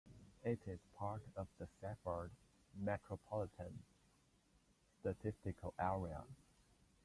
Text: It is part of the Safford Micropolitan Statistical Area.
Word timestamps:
It 0.43 0.59
is 0.65 0.79
part 0.97 1.21
of 1.35 1.45
the 1.59 1.67
Safford 1.79 2.31
Micropolitan 2.75 3.73
Statistical 4.99 5.75
Area. 5.79 6.23